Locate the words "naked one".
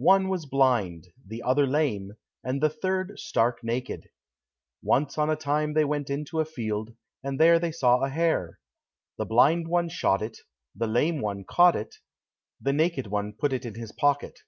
12.72-13.34